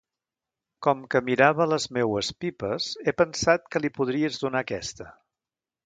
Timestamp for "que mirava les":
1.15-1.85